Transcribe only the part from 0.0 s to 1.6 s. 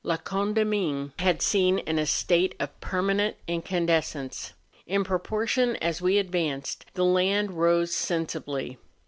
La Condamine had